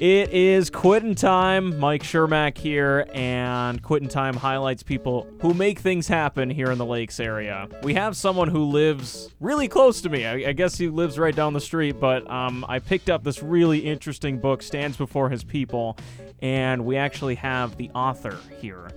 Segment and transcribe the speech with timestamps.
[0.00, 1.78] It is quitting time.
[1.78, 6.84] Mike Shermack here, and quitting time highlights people who make things happen here in the
[6.84, 7.66] Lakes area.
[7.82, 10.26] We have someone who lives really close to me.
[10.26, 13.42] I, I guess he lives right down the street, but um, I picked up this
[13.42, 15.96] really interesting book, Stands Before His People,
[16.42, 18.90] and we actually have the author here.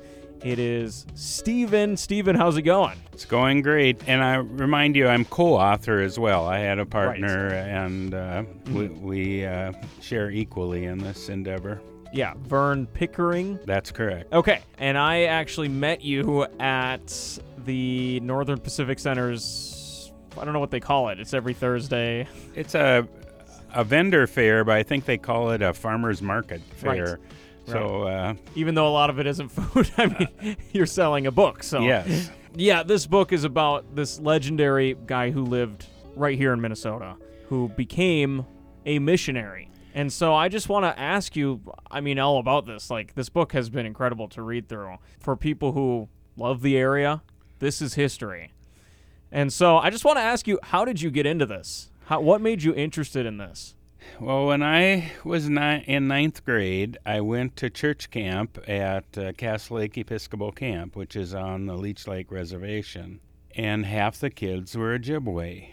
[0.44, 1.98] It is Stephen.
[1.98, 2.98] Stephen, how's it going?
[3.12, 4.02] It's going great.
[4.08, 6.46] And I remind you, I'm co author as well.
[6.46, 11.82] I had a partner, and uh, we, we uh, share equally in this endeavor.
[12.14, 13.60] Yeah, Vern Pickering.
[13.66, 14.34] That's correct.
[14.34, 20.12] Okay, and I actually met you at the Northern Pacific Center's.
[20.38, 21.20] I don't know what they call it.
[21.20, 22.28] It's every Thursday.
[22.56, 23.08] It's a
[23.74, 27.06] a vendor fair, but I think they call it a farmers market fair.
[27.06, 27.20] Right.
[27.72, 31.32] So uh, Even though a lot of it isn't food, I mean, you're selling a
[31.32, 31.64] book.
[31.64, 36.62] So yes, yeah, this book is about this legendary guy who lived right here in
[36.62, 37.16] Minnesota,
[37.48, 38.46] who became
[38.86, 39.70] a missionary.
[39.94, 42.90] And so I just want to ask you, I mean, all about this.
[42.90, 44.98] Like, this book has been incredible to read through.
[45.20, 47.24] For people who love the area,
[47.60, 48.54] this is history.
[49.32, 51.92] And so I just want to ask you, how did you get into this?
[52.06, 53.76] How, what made you interested in this?
[54.20, 59.34] Well, when I was ni- in ninth grade, I went to church camp at uh,
[59.34, 63.20] Cass Lake Episcopal Camp, which is on the Leech Lake Reservation.
[63.56, 65.70] And half the kids were Ojibwe,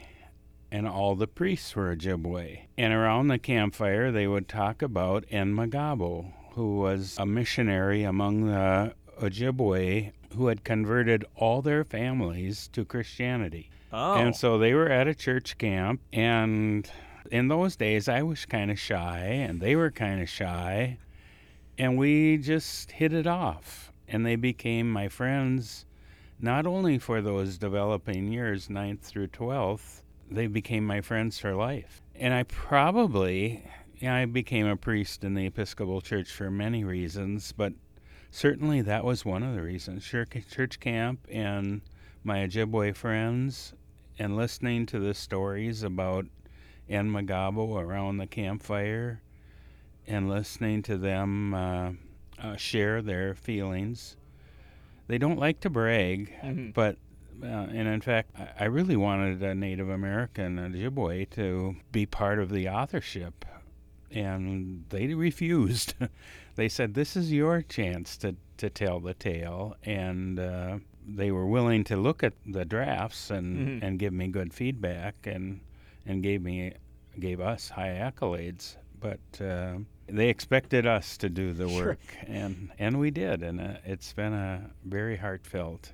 [0.73, 2.61] and all the priests were Ojibwe.
[2.79, 8.95] And around the campfire, they would talk about Enmegahbowh, who was a missionary among the
[9.21, 13.71] Ojibwe who had converted all their families to Christianity.
[13.93, 16.91] Oh, And so they were at a church camp, and
[17.31, 20.99] in those days I was kind of shy, and they were kind of shy,
[21.79, 23.93] and we just hit it off.
[24.09, 25.85] And they became my friends,
[26.41, 32.03] not only for those developing years, ninth through 12th, they became my friends for life.
[32.15, 33.65] And I probably,
[34.07, 37.73] I became a priest in the Episcopal Church for many reasons, but
[38.31, 40.05] certainly that was one of the reasons.
[40.05, 41.81] Church camp and
[42.23, 43.73] my Ojibwe friends
[44.19, 46.27] and listening to the stories about
[46.91, 49.21] Enmegahbowh around the campfire
[50.07, 51.91] and listening to them uh,
[52.39, 54.17] uh, share their feelings.
[55.09, 56.75] They don't like to brag, Mhm.
[56.75, 56.97] but
[57.43, 62.49] uh, and in fact, I- really wanted a Native American Ojibwe to be part of
[62.51, 63.45] the authorship,
[64.11, 65.95] and they refused.
[66.57, 71.47] they said, "This is your chance to to tell the tale," and uh, they were
[71.47, 73.83] willing to look at the drafts and Mhm.
[73.87, 75.61] and give me good feedback and
[76.07, 76.73] and gave me
[77.19, 79.21] gave us high accolades, but.
[79.41, 79.79] Uh,
[80.09, 81.87] they expected us to do the Sure.
[81.87, 85.93] work, and and we did, and uh, it's been a very heartfelt.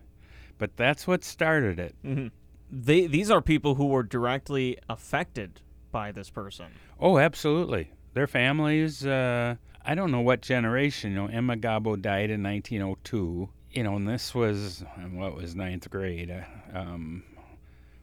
[0.58, 1.94] But that's what started it.
[2.02, 2.26] hmm
[2.70, 6.66] they, these are people who were directly affected by this person.
[7.00, 7.90] Oh, absolutely.
[8.12, 9.06] Their families.
[9.06, 11.12] Uh, I don't know what generation.
[11.12, 13.48] You know, Enmegahbowh died in 1902.
[13.70, 16.30] You know, and this was what was ninth grade.
[16.30, 17.22] Uh, um,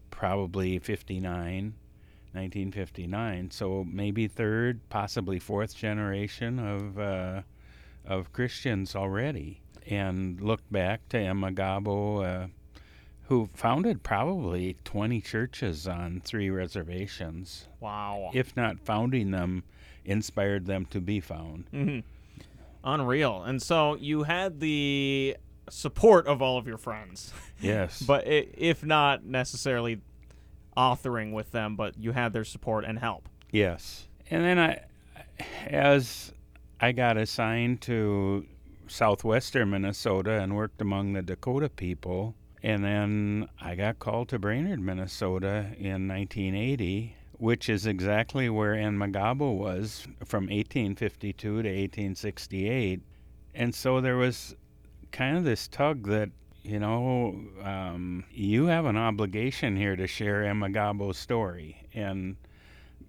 [0.09, 1.74] probably 59.
[2.34, 3.51] 1959.
[3.51, 7.41] So maybe third, possibly fourth generation of uh,
[8.06, 9.62] of Christians already.
[9.88, 12.47] And look back to Enmegahbowh, uh,
[13.23, 17.67] who founded probably 20 churches on three reservations.
[17.79, 18.29] Wow.
[18.34, 19.63] If not founding them,
[20.06, 21.66] inspired them to be found.
[21.72, 22.00] hmm
[22.84, 23.44] Unreal.
[23.44, 25.35] And so you had the
[25.69, 28.01] support of all of your friends, Yes.
[28.07, 30.01] but i if not necessarily
[30.78, 33.28] authoring with them, but you had their support and help.
[33.52, 34.07] Yes.
[34.30, 34.81] And then I,
[35.68, 36.31] as
[36.80, 38.46] I got assigned to
[38.88, 44.79] southwestern Minnesota and worked among the Dakota people, and then I got called to Brainerd,
[44.79, 53.02] Minnesota in 1980, which is exactly where Enmegahbowh was from 1852 to 1868.
[53.56, 54.56] And so there was
[55.12, 56.29] kind of this tug that
[56.64, 61.88] you know, um, you have an obligation here to share Enmegahbowh's story.
[61.94, 62.36] And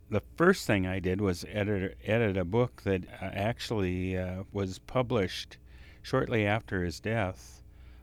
[0.09, 4.79] the first thing I did was edit, edit a book that uh, actually uh, was
[4.79, 5.58] published
[6.02, 7.62] shortly after his death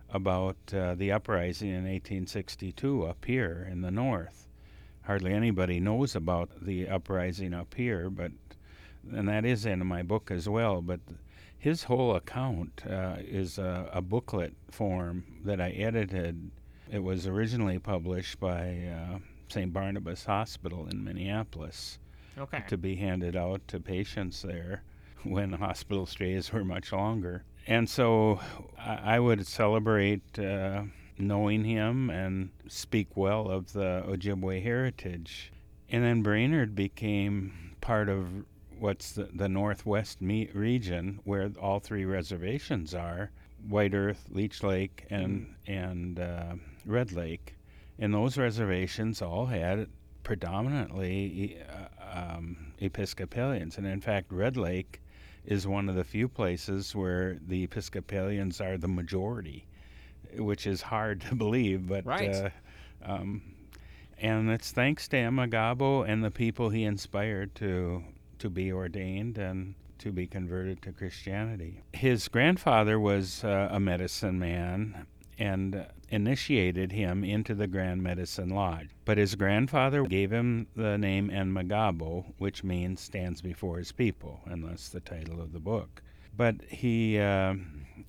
[0.09, 4.47] about uh, the uprising in 1862 up here in the north.
[5.03, 8.31] Hardly anybody knows about the uprising up here, but
[9.09, 10.81] and that is in my book as well.
[10.81, 10.99] But
[11.59, 16.51] his whole account uh, is a, a booklet form that I edited.
[16.91, 19.19] It was originally published by uh,
[19.49, 19.73] St.
[19.73, 21.99] Barnabas Hospital in Minneapolis
[22.37, 22.63] Okay.
[22.67, 24.83] to be handed out to patients there
[25.23, 27.43] when hospital stays were much longer.
[27.65, 28.39] And so
[28.77, 30.83] I, I would celebrate uh,
[31.17, 35.51] knowing him and speak well of the Ojibwe heritage.
[35.89, 38.27] And then Brainerd became part of
[38.79, 43.31] what's the, the northwest me- region where all three reservations are
[43.67, 46.53] White Earth, Leech Lake, and, and uh,
[46.85, 47.55] Red Lake.
[47.99, 49.87] And those reservations all had
[50.23, 53.77] predominantly uh, um, Episcopalians.
[53.77, 55.01] And in fact, Red Lake
[55.45, 59.65] is one of the few places where the Episcopalians are the majority,
[60.37, 61.87] which is hard to believe.
[61.87, 62.29] But Right.
[62.35, 62.49] uh,
[63.03, 63.41] um,
[64.19, 68.03] and it's thanks to Enmegahbowh and the people he inspired to
[68.39, 71.83] to be ordained and to be converted to Christianity.
[71.93, 75.07] His grandfather was uh, a medicine man
[75.39, 78.89] and initiated him into the Grand Medicine Lodge.
[79.05, 84.63] But his grandfather gave him the name Enmegahbowh, which means stands before his people, and
[84.63, 86.01] that's the title of the book.
[86.35, 87.55] But he, uh,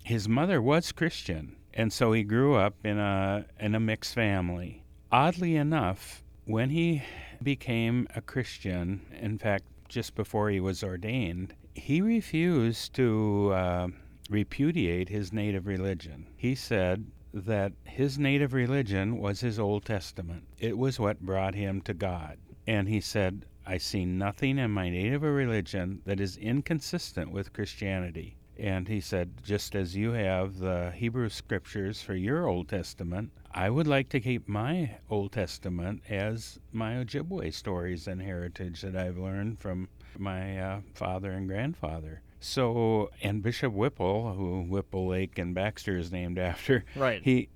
[0.05, 4.85] his mother was Christian, and so he grew up in a in a mixed family.
[5.11, 7.03] Oddly enough, when he
[7.43, 13.89] became a Christian, in fact, just before he was ordained, he refused to uh,
[14.31, 16.27] repudiate his native religion.
[16.37, 20.45] He said that his native religion was his Old Testament.
[20.59, 22.39] It was what brought him to God.
[22.67, 28.38] And he said, I see nothing in my native religion that is inconsistent with Christianity.
[28.59, 33.71] And he said, just as you have the Hebrew scriptures for your Old Testament, I
[33.71, 39.17] would like to keep my Old Testament as my Ojibwe stories and heritage that I've
[39.19, 39.89] learned from
[40.19, 42.21] my uh, father and grandfather.
[42.41, 47.23] So, and Bishop Whipple, who Whipple Lake and Baxter is named after, Right.
[47.23, 47.49] he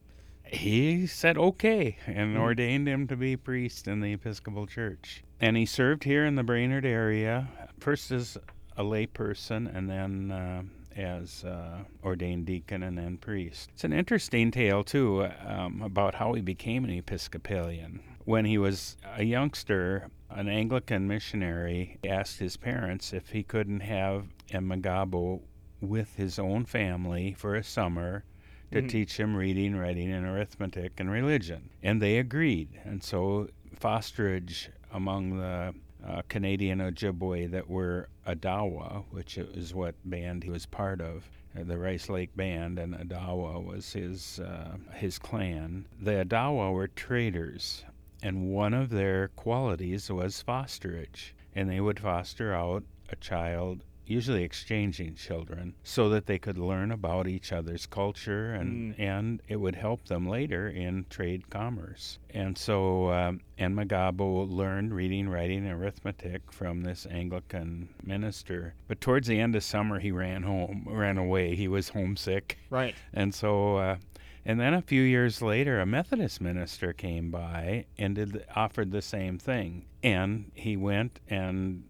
[0.45, 2.41] he said okay and Mm.
[2.41, 5.25] ordained him to be priest in the Episcopal Church.
[5.41, 7.49] And he served here in the Brainerd area,
[7.81, 8.37] first as
[8.77, 10.63] a layperson and then uh,
[10.97, 13.71] as uh, ordained deacon and then priest.
[13.75, 18.01] It's an interesting tale, too, um, about how he became an Episcopalian.
[18.25, 24.27] When he was a youngster, an Anglican missionary asked his parents if he couldn't have
[24.51, 25.41] Enmegahbowh
[25.81, 28.25] with his own family for a summer
[28.71, 28.89] to Mhm.
[28.89, 31.71] teach him reading, writing, and arithmetic and religion.
[31.83, 32.69] And they agreed.
[32.85, 33.49] And so
[33.79, 35.75] fosterage among the
[36.07, 41.29] uh, Canadian Ojibwe that were Adawa, which is what band he was part of,
[41.59, 45.87] uh, the Rice Lake Band, and Adawa was his uh, his clan.
[46.01, 47.85] The Adawa were traders,
[48.23, 54.43] and one of their qualities was fosterage, and they would foster out a child usually
[54.43, 59.75] exchanging children so that they could learn about each other's culture and and it would
[59.75, 62.19] help them later in trade commerce.
[62.31, 68.75] And so um, and Magabo learned reading writing and arithmetic from this Anglican minister.
[68.89, 71.55] But towards the end of summer he ran home ran away.
[71.55, 72.59] He was homesick.
[72.71, 72.95] Right.
[73.13, 73.97] and so, uh,
[74.45, 79.03] and then a few years later, a Methodist minister came by and did offered the
[79.03, 79.85] same thing.
[80.03, 81.85] And he went and,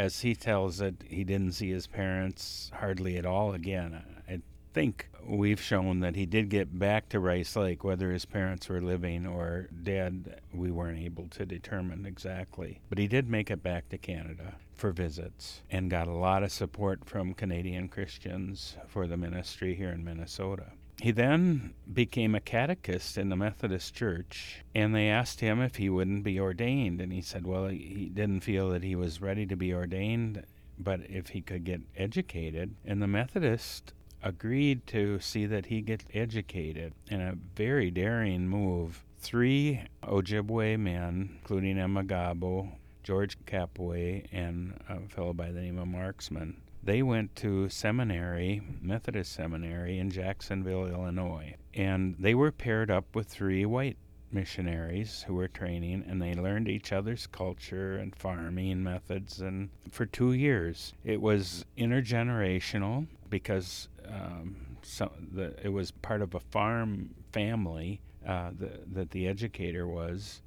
[0.00, 4.02] as he tells it, he didn't see his parents hardly at all again.
[4.26, 4.40] I
[4.72, 8.80] think we've shown that he did get back to Rice Lake, whether his parents were
[8.80, 10.40] living or dead.
[10.54, 14.90] We weren't able to determine exactly, but he did make it back to Canada for
[14.90, 20.02] visits and got a lot of support from Canadian Christians for the ministry here in
[20.02, 20.72] Minnesota.
[21.00, 25.88] He then became a catechist in the Methodist Church, and they asked him if he
[25.88, 27.00] wouldn't be ordained.
[27.00, 30.44] And he said, well, he didn't feel that he was ready to be ordained,
[30.78, 32.74] but if he could get educated.
[32.84, 39.02] And the Methodist agreed to see that he get educated in a very daring move.
[39.18, 46.60] Three Ojibwe men, including Enmegahbowh, George Copway, and a fellow by the name of Marksman,
[46.82, 53.26] they went to seminary, Methodist seminary in Jacksonville, Illinois, and they were paired up with
[53.28, 53.96] three white
[54.32, 60.06] missionaries who were training and they learned each other's culture and farming methods and for
[60.06, 60.94] two years.
[61.04, 68.50] It was intergenerational because um, so the, it was part of a farm family uh,
[68.58, 70.42] the, that the educator was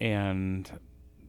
[0.00, 0.70] and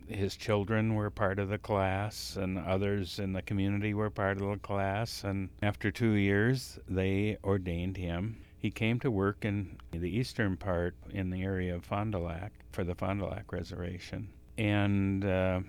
[0.10, 4.50] his children were part of the class and others in the community were part of
[4.50, 10.10] the class and after two years they ordained him he came to work in the
[10.10, 14.30] eastern part in the area of Fond du Lac for the Fond du Lac Reservation.
[14.58, 15.62] And uh,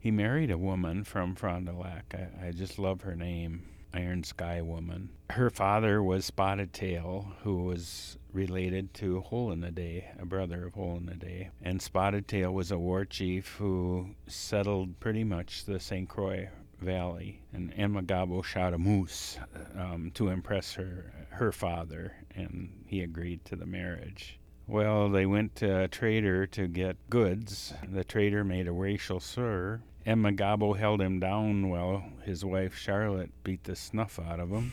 [0.00, 2.14] he married a woman from Fond du Lac.
[2.14, 5.08] I, I just love her name, Iron Sky Woman.
[5.30, 10.66] Her father was Spotted Tail, who was related to Hole in the Day, a brother
[10.66, 11.50] of Hole in the Day.
[11.62, 16.08] And Spotted Tail was a war chief who settled pretty much the St.
[16.08, 16.48] Croix
[16.80, 19.38] Valley, and Enmegahbowh shot a moose
[19.74, 24.38] um, to impress her her father, and he agreed to the marriage.
[24.66, 27.72] Well, they went to a trader to get goods.
[27.88, 33.30] The trader made a racial slur, and Magabo held him down while his wife Charlotte
[33.44, 34.72] beat the snuff out of him.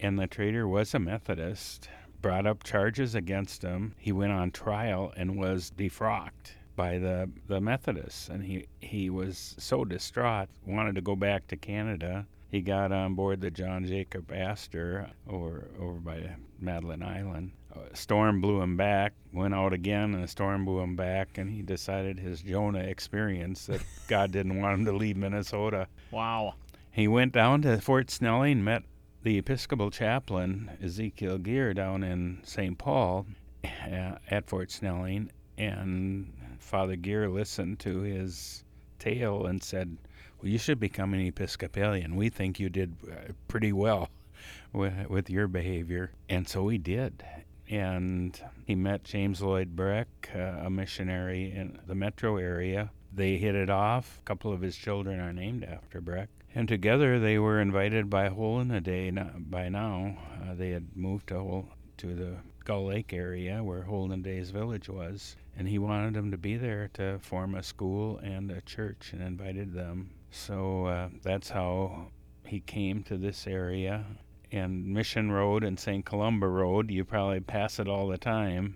[0.00, 1.88] And the trader was a Methodist,
[2.24, 3.94] brought up charges against him.
[3.98, 9.54] He went on trial and was defrocked by the the Methodists, and he he was
[9.58, 12.26] so distraught, wanted to go back to Canada.
[12.48, 17.52] He got on board the John Jacob Astor over over by Madeline Island.
[17.74, 19.12] A storm blew him back.
[19.34, 21.36] Went out again, and a storm blew him back.
[21.36, 25.88] And he decided his Jonah experience that God didn't want him to leave Minnesota.
[26.10, 26.54] Wow.
[26.90, 28.84] He went down to Fort Snelling, met
[29.24, 32.76] the Episcopal chaplain Ezekiel Gear down in St.
[32.76, 33.26] Paul
[33.64, 38.64] at Fort Snelling, and Father Gear listened to his
[38.98, 39.96] tale and said,
[40.38, 42.16] "Well, you should become an Episcopalian.
[42.16, 44.10] We think you did uh, pretty well
[44.74, 47.24] with, with your behavior." And so he did.
[47.70, 52.90] And he met James Lloyd Breck, uh, a missionary in the metro area.
[53.16, 54.18] They hit it off.
[54.18, 56.28] A couple of his children are named after Breck.
[56.52, 59.10] And together they were invited by Hole in the Day.
[59.10, 61.68] By now, uh, they had moved to Hole,
[61.98, 66.36] to the Gull Lake area where the Day's village was, and he wanted them to
[66.36, 70.10] be there to form a school and a church, and invited them.
[70.30, 72.08] So uh, that's how
[72.44, 74.04] he came to this area.
[74.50, 76.04] And Mission Road and St.
[76.04, 78.74] Columba Road, you probably pass it all the time,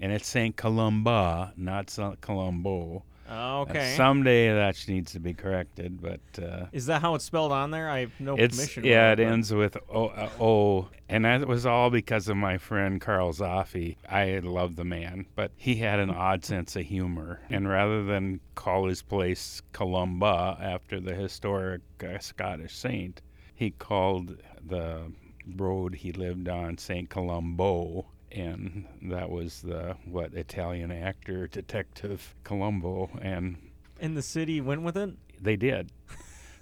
[0.00, 0.56] and it's St.
[0.56, 2.20] Columba, not St.
[2.20, 3.04] Columbo.
[3.30, 3.92] Oh, Okay.
[3.92, 7.70] Uh, someday that needs to be corrected, but uh, Is that how it's spelled on
[7.70, 7.88] there?
[7.88, 8.84] I have no it's permission.
[8.84, 12.58] yeah, for it ends with o, uh, o, and that was all because of my
[12.58, 13.96] friend Carl Zoffi.
[14.08, 18.40] I love the man, but he had an odd sense of humor, and rather than
[18.54, 23.22] call his place Columba after the historic uh, Scottish saint,
[23.54, 25.12] he called the
[25.56, 28.06] road he lived on Saint Columbo.
[28.32, 33.56] And that was the what Italian actor detective Columbo, and
[34.00, 35.10] And the city went with it?
[35.42, 35.90] they did.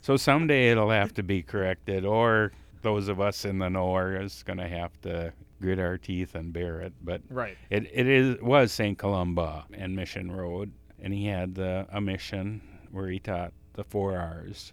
[0.00, 4.18] So someday it'll have to be corrected, or those of us in the know are
[4.22, 6.92] just going to have to grit our teeth and bear it.
[7.02, 7.58] But Right.
[7.68, 8.96] it, it is was St.
[8.96, 10.70] Columba and Mission Road,
[11.00, 14.72] and he had the, a mission where he taught the four R's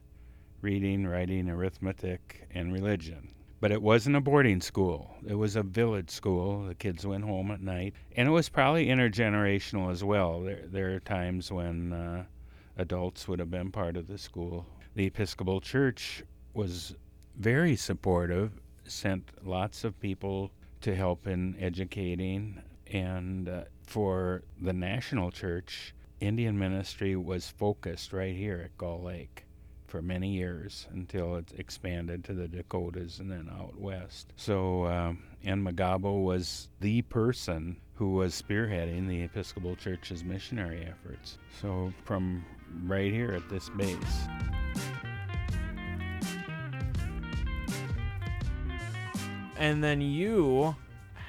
[0.62, 3.30] reading, writing, arithmetic, and religion.
[3.66, 5.16] But it wasn't a boarding school.
[5.26, 6.68] It was a village school.
[6.68, 7.96] The kids went home at night.
[8.16, 10.42] And it was probably intergenerational as well.
[10.42, 12.26] There, there are times when uh,
[12.78, 14.68] adults would have been part of the school.
[14.94, 16.22] The Episcopal Church
[16.54, 16.94] was
[17.38, 18.52] very supportive,
[18.84, 22.62] sent lots of people to help in educating.
[22.94, 29.45] And uh, for the national church, Indian ministry was focused right here at Gull Lake
[29.96, 34.34] for many years until it expanded to the Dakotas and then out west.
[34.36, 41.38] So, um, and Magabo was the person who was spearheading the Episcopal Church's missionary efforts.
[41.62, 42.44] So, from
[42.84, 43.96] right here at this base.
[49.58, 50.76] And then you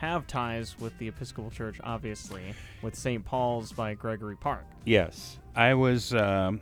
[0.01, 2.43] have ties with the Episcopal Church, obviously,
[2.83, 3.25] with St.
[3.25, 4.65] Paul's by Gregory Park.
[4.85, 6.61] Yes, I was um,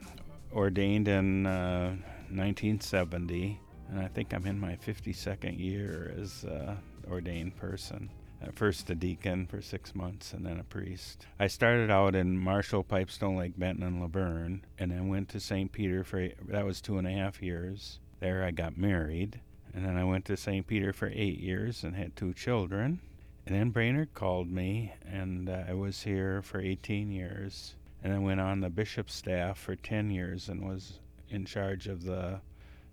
[0.55, 1.97] ordained in uh,
[2.31, 6.77] 1970, and I think I'm in my 52nd year as uh,
[7.11, 8.11] ordained person.
[8.41, 11.27] At first a deacon for six months, and then a priest.
[11.41, 15.73] I started out in Marshall, Pipestone Lake, Benton, and Luverne, and then went to St.
[15.73, 18.01] Peter for that was two and a half years.
[18.21, 19.41] There I got married,
[19.73, 20.67] and then I went to St.
[20.67, 23.01] Peter for eight years and had two children.
[23.47, 28.23] And then Brainerd called me, and uh, I was here for 18 years and then
[28.23, 32.41] went on the bishop's staff for 10 years and was in charge of the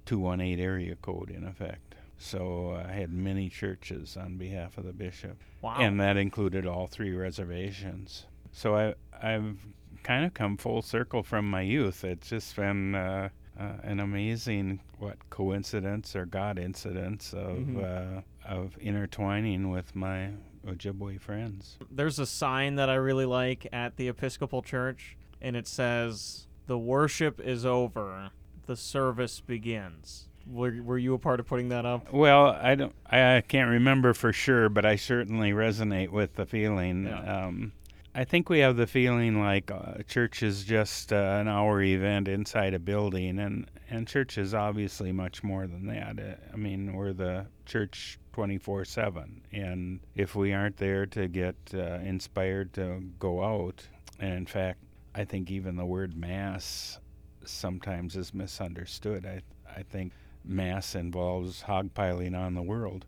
[0.06, 1.94] 218 area code in effect.
[2.18, 5.76] So I had many churches on behalf of the bishop, Wow.
[5.80, 8.26] and that included all three reservations.
[8.52, 9.58] So I, I've
[10.04, 12.04] kind of come full circle from my youth.
[12.04, 17.84] It's just been uh, uh, an amazing, what, coincidence or God incidence of, Mhm.
[18.18, 20.30] uh, of intertwining with my
[20.68, 21.78] Ojibwe friends.
[21.90, 26.78] There's a sign that I really like at the Episcopal Church, and it says, The
[26.78, 28.32] worship is over,
[28.66, 30.28] the service begins.
[30.48, 32.12] Were, were you a part of putting that up?
[32.12, 32.94] Well, I don't.
[33.06, 37.06] I, I can't remember for sure, but I certainly resonate with the feeling.
[37.06, 37.46] Yeah.
[37.46, 37.74] Um,
[38.14, 42.28] I think we have the feeling like uh, church is just uh, an hour event
[42.28, 46.20] inside a building, and and church is obviously much more than that.
[46.20, 52.00] Uh, I mean, we're the church 24/7, and if we aren't there to get uh,
[52.04, 53.88] inspired to go out,
[54.20, 54.80] and in fact,
[55.16, 57.00] I think even the word mass
[57.46, 59.26] sometimes is misunderstood.
[59.26, 59.42] I
[59.74, 60.12] I think
[60.44, 63.06] mass involves hogpiling on the world,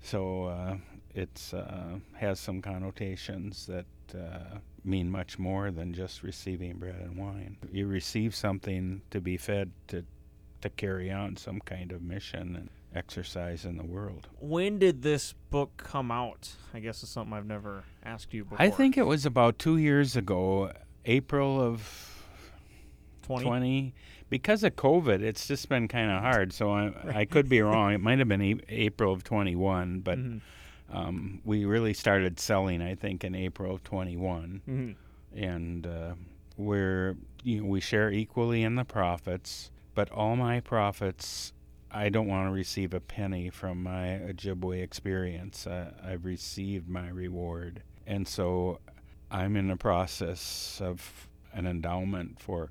[0.00, 0.76] so uh,
[1.12, 7.16] it's uh, has some connotations that uh, mean much more than just receiving bread and
[7.16, 7.56] wine.
[7.72, 10.04] You receive something to be fed to
[10.62, 14.28] to carry on some kind of mission and exercise in the world.
[14.40, 16.52] When did this book come out?
[16.72, 18.60] I guess it's something I've never asked you before.
[18.62, 20.72] I think it was about two years ago,
[21.04, 22.24] April of
[23.22, 23.44] 20.
[23.44, 23.94] 20.
[24.30, 26.52] Because of COVID, it's just been kind of hard.
[26.52, 27.92] So I, I could be wrong.
[27.92, 30.40] It might have been a- April of 21, but Mhm.
[30.94, 34.62] Um, we really started selling, I think, in April of 21.
[34.68, 34.96] Mhm.
[35.36, 36.14] and uh,
[36.56, 39.70] we're you know, we share equally in the profits.
[39.94, 41.52] But all my profits,
[41.90, 45.66] I don't want to receive a penny from my Ojibwe experience.
[45.66, 48.80] Uh, I've received my reward, and so
[49.30, 52.70] I'm in the process of an endowment for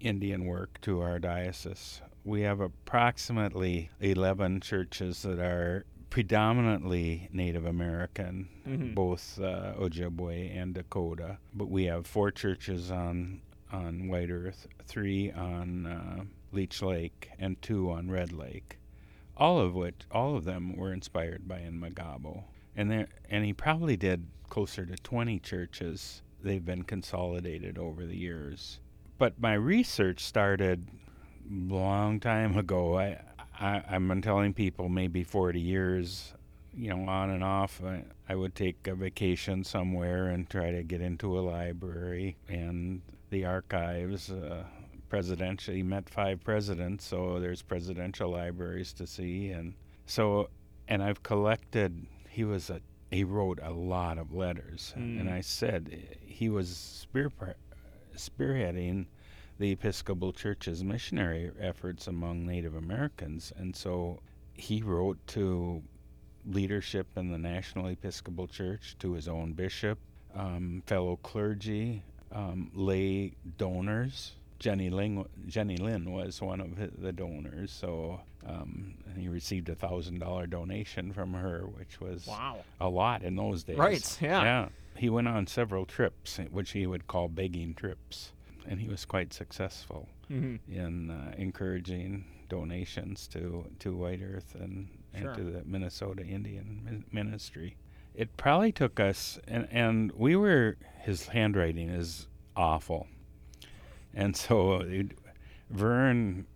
[0.00, 2.00] Indian work to our diocese.
[2.24, 8.94] We have approximately 11 churches that are predominantly Native American, Mhm.
[8.94, 11.38] both uh, Ojibwe and Dakota.
[11.54, 17.60] But we have four churches on on White Earth, three on uh, Leech Lake, and
[17.60, 18.78] two on Red Lake.
[19.36, 23.96] All of which, all of them were inspired by Enmegahbowh, and there, and he probably
[23.96, 26.22] did closer to 20 churches.
[26.42, 28.80] They've been consolidated over the years.
[29.18, 30.86] But my research started
[31.50, 32.98] long time ago.
[32.98, 33.20] I,
[33.60, 36.32] I I've been telling people maybe 40 years,
[36.76, 37.80] you know, on and off.
[37.84, 43.00] I, I would take a vacation somewhere and try to get into a library and
[43.30, 44.30] the archives.
[44.30, 44.64] Uh,
[45.08, 49.72] presidential, he met five presidents, so there's presidential libraries to see, and
[50.06, 50.50] so
[50.86, 52.06] and I've collected.
[52.28, 55.32] He was a he wrote a lot of letters, and Mm.
[55.32, 57.30] I said he was spear,
[58.14, 59.06] spearheading
[59.58, 63.52] the Episcopal Church's missionary efforts among Native Americans.
[63.56, 64.20] And so
[64.54, 65.82] he wrote to
[66.46, 69.98] leadership in the National Episcopal Church, to his own bishop,
[70.34, 74.32] um, fellow clergy, um, lay donors.
[74.58, 80.18] Jenny Lind, Jenny Lind was one of the donors, so um, he received a thousand
[80.18, 82.58] dollar donation from her, which was Wow.
[82.80, 83.76] a lot in those days.
[83.78, 84.42] Right, yeah.
[84.42, 84.68] Yeah.
[84.96, 88.32] He went on several trips, which he would call begging trips,
[88.68, 90.58] and he was quite successful Mhm.
[90.68, 97.04] in uh, encouraging donations to, to White Earth and, and to the Minnesota Indian min-
[97.10, 97.76] Ministry.
[98.14, 102.26] It probably took us, and, and we were, his handwriting is
[102.56, 103.06] awful.
[104.14, 105.12] And so it,
[105.70, 106.46] Vern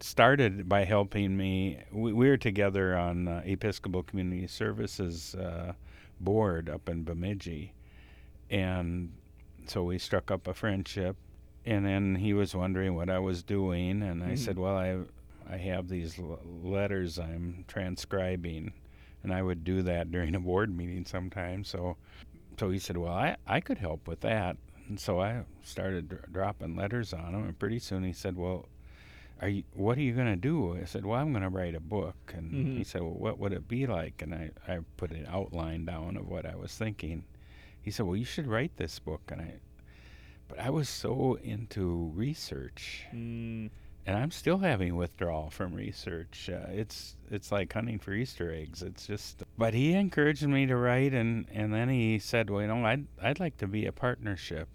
[0.00, 1.78] started by helping me.
[1.90, 5.72] We, we were together on uh, Episcopal Community Services uh,
[6.20, 7.72] board up in Bemidji,
[8.50, 9.12] and
[9.66, 11.16] so we struck up a friendship.
[11.68, 14.38] And then he was wondering what I was doing, and I Mhm.
[14.38, 15.04] said, "Well, I
[15.46, 18.72] I have these l- letters I'm transcribing,
[19.22, 21.96] and I would do that during a board meeting sometimes." So,
[22.58, 24.56] so he said, "Well, I I could help with that."
[24.88, 28.68] And so I started dr- dropping letters on him, and pretty soon he said, "Well,
[29.40, 31.74] are you, what are you going to do?" I said, "Well, I'm going to write
[31.74, 32.76] a book." And Mhm.
[32.78, 36.16] he said, "Well, what would it be like?" And I, I put an outline down
[36.16, 37.24] of what I was thinking.
[37.80, 39.60] He said, "Well, you should write this book." And I,
[40.48, 43.70] but I was so into research, Mm.
[44.06, 46.48] and I'm still having withdrawal from research.
[46.48, 48.82] Uh, it's it's like hunting for Easter eggs.
[48.82, 49.42] It's just.
[49.58, 53.06] But he encouraged me to write, and and then he said, "Well, you know, I'd
[53.22, 54.68] I'd like to be a partnership."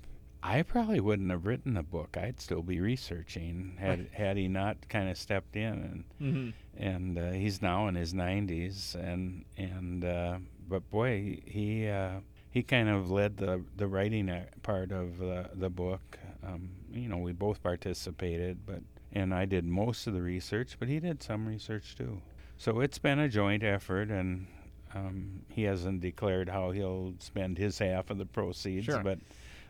[0.46, 2.18] I probably wouldn't have written the book.
[2.18, 4.12] I'd still be researching had Right.
[4.12, 6.04] had he not kind of stepped in and
[6.36, 6.54] Mhm.
[6.78, 12.20] and uh, he's now in his 90s and and uh, but boy he uh,
[12.54, 17.18] he kind of led the the writing part of the the book um, you know
[17.18, 21.48] we both participated but and I did most of the research but he did some
[21.48, 22.22] research too
[22.58, 24.48] so it's been a joint effort and
[24.96, 29.02] um, he hasn't declared how he'll spend his half of the proceeds Sure.
[29.04, 29.18] but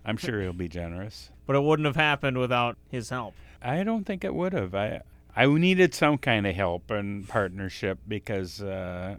[0.05, 3.33] I'm sure he'll be generous But it wouldn't have happened without his help.
[3.61, 4.73] I don't think it would have.
[4.75, 5.01] I
[5.35, 9.15] I needed some kind of help and partnership because uh,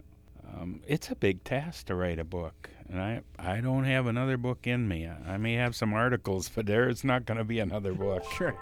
[0.53, 4.37] um, it's a big task to write a book, and I I don't have another
[4.37, 5.07] book in me.
[5.07, 8.23] I, I may have some articles, but there's not going to be another book.
[8.37, 8.55] Sure.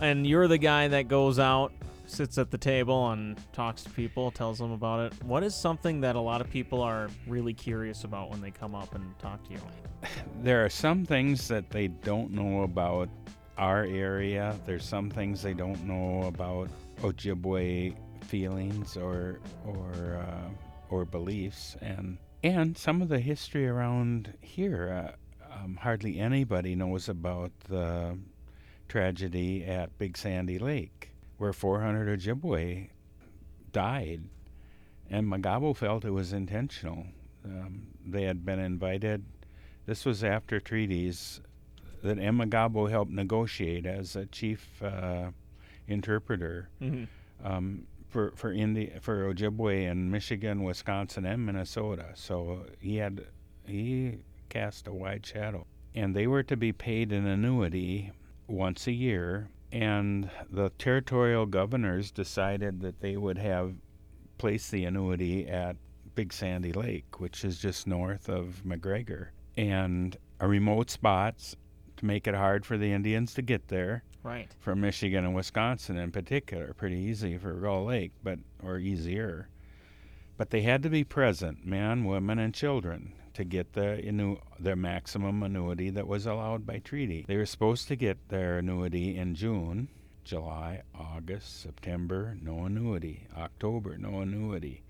[0.00, 1.72] And you're the guy that goes out,
[2.06, 5.24] sits at the table, and talks to people, tells them about it.
[5.24, 8.74] What is something that a lot of people are really curious about when they come
[8.74, 9.60] up and talk to you?
[10.42, 13.08] There are some things that they don't know about
[13.56, 14.56] our area.
[14.66, 16.68] There's some things they don't know about
[17.00, 20.50] Ojibwe feelings or or uh,
[20.90, 25.12] or beliefs, and and some of the history around here.
[25.12, 25.16] Uh,
[25.54, 28.18] um, hardly anybody knows about the
[28.88, 32.88] tragedy at Big Sandy Lake, where 400 Ojibwe
[33.72, 34.22] died
[35.10, 37.06] And Magabo felt it was intentional.
[37.44, 39.24] Um, they had been invited.
[39.86, 41.40] This was after treaties
[42.02, 45.30] that Enmegahbowh helped negotiate as a chief uh,
[45.86, 47.04] interpreter hmm
[47.44, 48.52] um, for for
[49.00, 52.10] for Ojibwe in Michigan, Wisconsin, and Minnesota.
[52.14, 53.26] So uh, he had
[53.66, 54.18] he
[54.50, 58.12] cast a wide shadow, and they were to be paid an annuity
[58.46, 59.48] once a year.
[59.72, 63.72] And the territorial governors decided that they would have
[64.36, 65.76] placed the annuity at
[66.14, 71.54] Big Sandy Lake, which is just north of McGregor, and a remote spot
[71.96, 74.48] to make it hard for the Indians to get there Right.
[74.60, 79.48] from Michigan and Wisconsin in particular, pretty easy for Gull Lake, but or easier.
[80.36, 84.76] But they had to be present, men, women, and children, to get the annu- their
[84.76, 87.24] maximum annuity that was allowed by treaty.
[87.26, 89.88] They were supposed to get their annuity in June,
[90.24, 93.26] July, August, September, no annuity.
[93.36, 94.82] October, no annuity.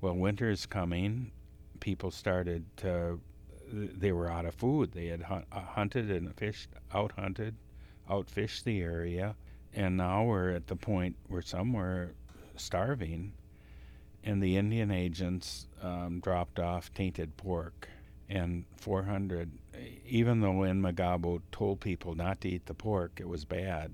[0.00, 1.32] Well, winter is coming.
[1.80, 3.20] People started to.
[3.72, 4.92] They were out of food.
[4.92, 7.54] They had hun- uh, hunted and fished, out hunted,
[8.10, 9.36] outfished the area,
[9.74, 12.14] and now we're at the point where some were
[12.56, 13.32] starving,
[14.24, 17.88] and the Indian agents um, dropped off tainted pork,
[18.28, 19.50] and 400.
[20.06, 23.92] Even though in Magabo told people not to eat the pork, it was bad.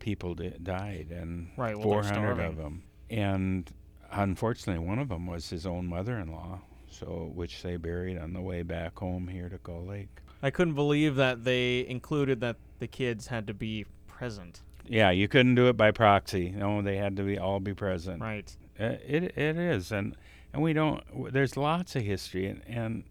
[0.00, 3.70] People di- died, and Right, well, 400 of them, and
[4.10, 6.60] unfortunately, one of them was his own mother-in-law.
[6.88, 10.08] So, which they buried on the way back home here to Gull Lake.
[10.42, 14.62] I couldn't believe that they included that the kids had to be present.
[14.86, 16.50] Yeah, you couldn't do it by proxy.
[16.50, 18.20] No, they had to be all be present.
[18.22, 18.54] Right.
[18.78, 20.16] Uh, it it is, and
[20.52, 21.02] and we don't.
[21.32, 23.04] There's lots of history, and and,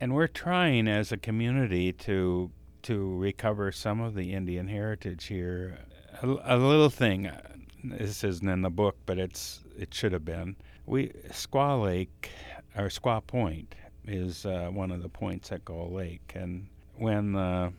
[0.00, 2.50] and we're trying as a community to
[2.82, 5.78] to recover some of the Indian heritage here.
[6.22, 7.28] A, a little thing.
[7.28, 7.40] uh,
[7.82, 10.56] This isn't in the book, but it's it should have been.
[10.86, 12.30] We Squaw Lake
[12.76, 13.74] or Squaw Point
[14.06, 17.72] is uh, one of the points at Gull Lake, and when the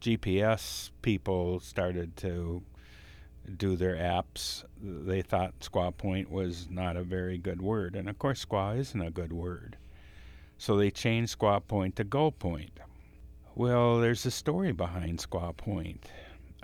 [0.00, 2.62] GPS people started to
[3.56, 7.94] do their apps, they thought Squaw Point was not a very good word.
[7.94, 9.76] And of course, Squaw isn't a good word.
[10.58, 12.80] So they changed Squaw Point to Gull Point.
[13.54, 16.10] Well, there's a story behind Squaw Point.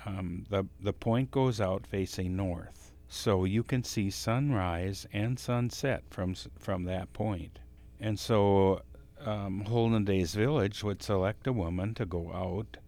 [0.04, 2.92] Um, the, the point goes out facing north.
[3.08, 7.58] So you can see sunrise and sunset from, from that point.
[8.00, 8.82] And so
[9.24, 12.78] um, Village would select a woman to go out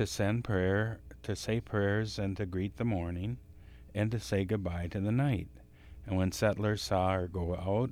[0.00, 3.36] to send prayer, to say prayers, and to greet the morning,
[3.94, 5.46] and to say goodbye to the night.
[6.06, 7.90] And when settlers saw her go out,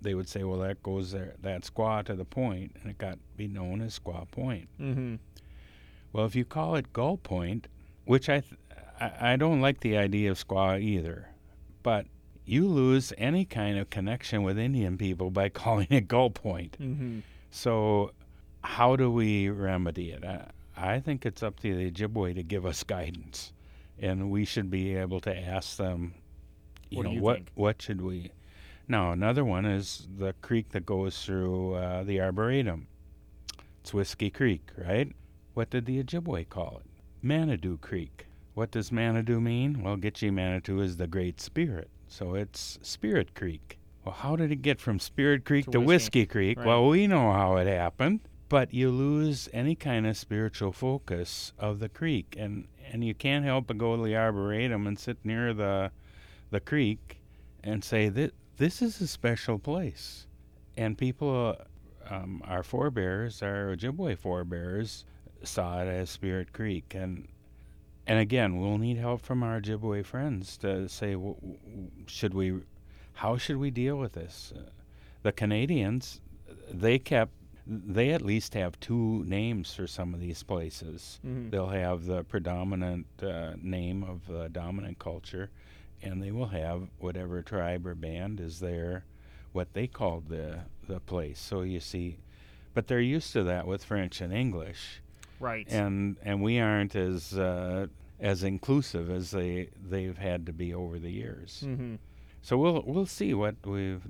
[0.00, 3.20] they would say, "Well, that goes there, that squaw to the point," and it got
[3.36, 4.68] be known as Squaw Point.
[4.80, 5.14] Mm-hmm.
[6.12, 7.68] Well, if you call it Gull Point,
[8.04, 8.60] which I, th-
[8.98, 11.28] I I don't like the idea of squaw either,
[11.84, 12.06] but
[12.44, 16.76] you lose any kind of connection with Indian people by calling it Gull Point.
[16.80, 17.20] Mm-hmm.
[17.52, 18.10] So,
[18.64, 20.24] how do we remedy it?
[20.24, 23.52] I, I think it's up to the Ojibwe to give us guidance,
[23.98, 26.14] and we should be able to ask them.
[26.90, 27.50] You What know you what think?
[27.54, 28.30] what should we?
[28.88, 32.86] Now another one is the creek that goes through uh, the arboretum.
[33.80, 35.12] It's Whiskey Creek, right?
[35.54, 36.90] What did the Ojibwe call it?
[37.22, 38.26] Manitou Creek.
[38.54, 39.82] What does Manitou mean?
[39.82, 43.78] Well, Gitche Manitou is the Great Spirit, so it's Spirit Creek.
[44.04, 46.20] Well, how did it get from Spirit Creek To to, Whiskey.
[46.20, 46.58] Whiskey Creek?
[46.58, 46.66] Right.
[46.66, 51.78] Well, we know how it happened, but you lose any kind of spiritual focus of
[51.78, 55.52] the creek, and and you can't help but go to the arboretum and sit near
[55.54, 55.90] the
[56.50, 57.20] the creek
[57.62, 60.26] and say that this is a special place,
[60.76, 61.56] and people,
[62.08, 65.04] um, our forebears, our Ojibwe forebears,
[65.42, 67.26] saw it as Spirit Creek, and
[68.06, 71.16] and again, we'll need help from our Ojibwe friends to say,
[72.06, 72.60] should we,
[73.14, 74.52] how should we deal with this?
[74.54, 74.60] Uh,
[75.22, 76.20] the Canadians,
[76.70, 77.32] they kept,
[77.66, 81.18] they at least have two names for some of these places.
[81.26, 81.50] Mm-hmm.
[81.50, 85.50] They'll have the predominant uh, name of the dominant culture,
[86.02, 89.04] and they will have whatever tribe or band is there,
[89.52, 91.40] what they called the the place.
[91.40, 92.18] So you see,
[92.74, 95.00] but they're used to that with French and English
[95.40, 95.66] Right.
[95.70, 97.86] and and we aren't as uh,
[98.20, 101.62] as inclusive as they they've had to be over the years.
[101.66, 101.94] mm-hmm.
[102.42, 104.02] So we'll we'll see what we've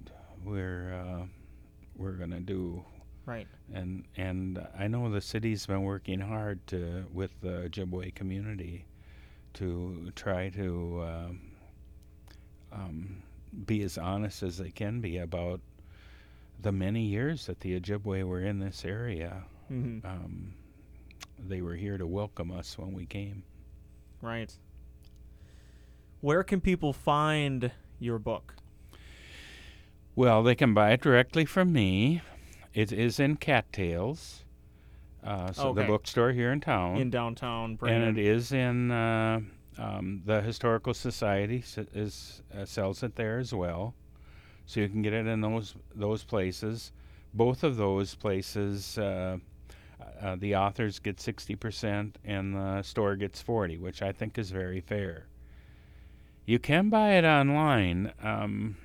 [0.45, 1.27] we're uh,
[1.97, 2.85] we're gonna do,
[3.27, 3.47] Right.
[3.73, 8.85] and and I know the city's been working hard to with the Ojibwe community
[9.55, 11.41] to try to um,
[12.73, 13.23] um,
[13.67, 15.61] be as honest as they can be about
[16.61, 20.07] the many years that the Ojibwe were in this area Mm-hmm.
[20.07, 20.53] um,
[21.39, 23.43] they were here to welcome us when we came.
[24.21, 24.55] Right.
[26.21, 28.55] Where can people find your book?
[30.15, 32.23] Well, they can buy it directly from me.
[32.75, 34.45] It is in Cattails,
[35.23, 39.41] uh, so the bookstore here in town, in downtown and it is in uh,
[39.79, 43.95] um, the historical society s- is uh, sells it there as well,
[44.67, 46.91] so you can get it in those those places.
[47.33, 49.39] Both of those places, uh,
[50.21, 54.51] uh, the authors get sixty percent, and the store gets forty, which I think is
[54.51, 55.27] very fair.
[56.45, 58.77] You can buy it online, um,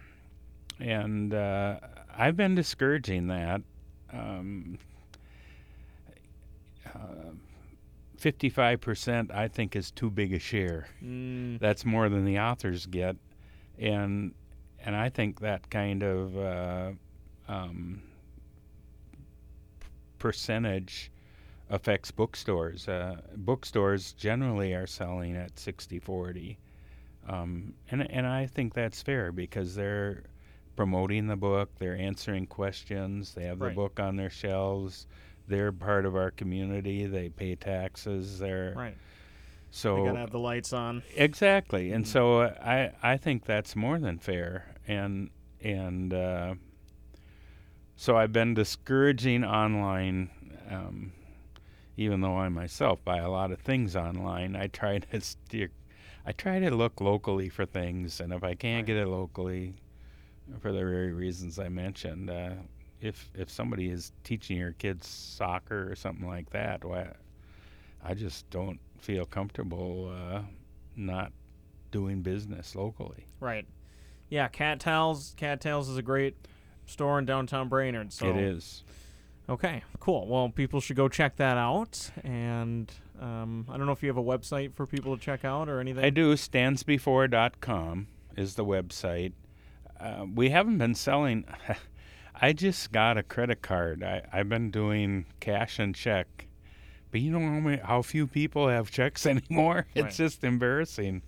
[0.80, 1.80] and uh,
[2.15, 3.62] I've been discouraging that.
[4.13, 4.78] Um,
[6.86, 7.32] uh,
[8.19, 10.88] 55% I think is too big a share.
[11.04, 13.15] Mm, That's more than the authors get.
[13.78, 14.34] And
[14.84, 16.91] and I think that kind of uh,
[17.48, 18.02] um,
[20.19, 21.12] percentage
[21.69, 22.88] affects bookstores.
[22.88, 26.58] Uh, bookstores generally are selling at 60 40.
[27.28, 30.24] Um, and, and I think that's fair because they're
[30.80, 35.08] promoting the book, they're answering questions, they have the book on their shelves,
[35.46, 38.96] they're part of our community, they pay taxes, they're right.
[39.72, 41.04] so They gotta have the lights on.
[41.18, 42.08] Exactly, and Mhm.
[42.08, 46.56] so uh, I I think that's more than fair, and and uh,
[47.98, 50.30] so I've been discouraging online,
[50.70, 51.12] um,
[51.98, 54.56] even though I myself buy a lot of things online.
[54.56, 55.72] I try to steer,
[56.26, 58.96] I try to look locally for things, and if I can't Right.
[58.96, 59.74] get it locally,
[60.60, 62.52] for the very reasons I mentioned, uh,
[63.02, 67.14] if if somebody is teaching your kids soccer or something like that, why
[68.04, 70.42] I just don't feel comfortable uh,
[70.96, 71.32] not
[71.92, 73.26] doing business locally.
[73.40, 73.66] Right.
[74.30, 75.34] Yeah, Cattails.
[75.38, 76.36] Cattails is a great
[76.86, 78.14] store in downtown Brainerd.
[78.14, 78.84] So It is.
[79.48, 80.28] Okay, cool.
[80.28, 82.12] Well, people should go check that out.
[82.24, 85.70] And um, I don't know if you have a website for people to check out
[85.70, 86.06] or anything.
[86.06, 86.36] I do.
[86.36, 88.08] Standsbefore.com
[88.38, 89.34] is the website.
[90.00, 91.46] Uh, we haven't been selling.
[92.42, 94.04] I just got a credit card.
[94.04, 96.48] I, I've been doing cash and check.
[97.12, 99.88] But you know how, many, how few people have checks anymore?
[99.96, 100.14] It's Right.
[100.14, 101.24] just embarrassing.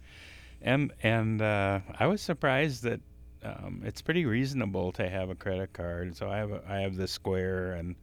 [0.62, 3.02] And and uh, I was surprised that
[3.44, 6.16] um, it's pretty reasonable to have a credit card.
[6.16, 7.96] So I have a, I have the Square, and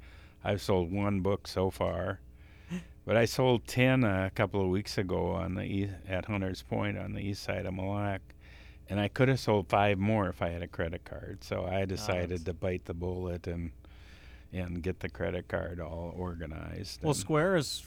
[0.43, 2.21] I've sold one book so far.
[3.07, 6.99] But I sold ten a couple of weeks ago on the e- at Hunters Point
[6.99, 8.19] on the east side of Mille
[8.88, 11.44] and I could have sold five more if I had a credit card.
[11.44, 13.70] So I decided that's- to bite the bullet and
[14.51, 17.01] and get the credit card all organized.
[17.03, 17.83] well, Square is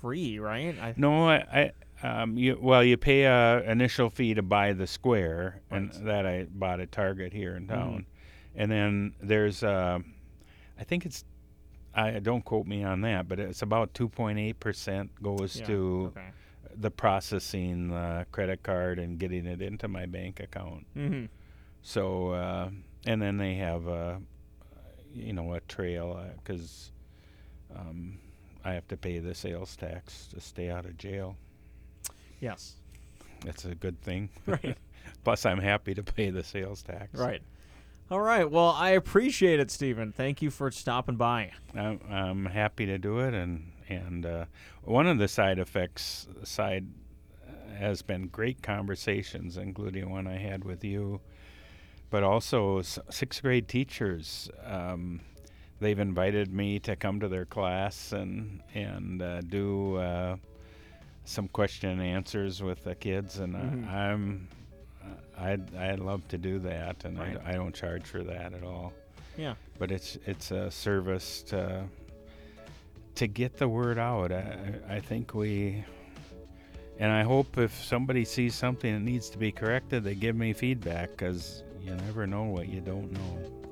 [0.00, 0.74] free, right?
[0.82, 4.86] I, no, I, I um, you well, you pay a initial fee to buy the
[4.88, 7.68] square, and that I bought at Target here in Mhm.
[7.68, 8.06] town,
[8.56, 10.00] and then there's uh,
[10.78, 11.24] I think it's
[11.94, 16.26] I don't quote me on that, but it's about 2.8 percent goes yeah, to Okay.
[16.78, 20.86] The processing the credit card and getting it into my bank account.
[20.96, 21.26] Mm-hmm.
[21.82, 22.70] So uh,
[23.06, 24.20] and then they have a
[25.14, 26.92] you know a trail because
[27.74, 28.18] um,
[28.64, 31.36] I have to pay the sales tax to stay out of jail.
[32.40, 32.74] Yes.
[33.44, 34.28] That's a good thing.
[34.46, 34.76] Right.
[35.22, 37.18] Plus, I'm happy to pay the sales tax.
[37.18, 37.40] Right.
[38.10, 38.50] All right.
[38.50, 40.12] Well, I appreciate it, Stephen.
[40.12, 41.52] Thank you for stopping by.
[41.74, 44.44] I'm, I'm happy to do it, and and uh,
[44.82, 46.86] one of the side effects side
[47.78, 51.20] has been great conversations, including one I had with you,
[52.10, 54.48] but also sixth grade teachers.
[54.64, 55.20] Um,
[55.80, 60.36] they've invited me to come to their class and and uh, do uh,
[61.24, 63.88] some question and answers with the kids, and Mhm.
[63.88, 64.48] I, I'm
[65.04, 67.36] uh, I'd I'd love to do that, and Right.
[67.44, 68.92] I, I don't charge for that at all
[69.36, 69.54] Yeah.
[69.78, 71.84] but it's it's a service to
[73.16, 74.32] to get the word out.
[74.32, 75.84] I, I think we,
[76.98, 80.52] and I hope if somebody sees something that needs to be corrected, they give me
[80.52, 83.65] feedback because you never know what you don't know.